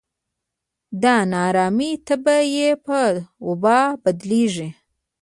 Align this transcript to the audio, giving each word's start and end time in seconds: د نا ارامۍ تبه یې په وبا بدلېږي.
د 1.01 1.03
نا 1.31 1.41
ارامۍ 1.49 1.91
تبه 2.07 2.37
یې 2.55 2.69
په 2.85 2.97
وبا 3.47 3.79
بدلېږي. 4.03 4.69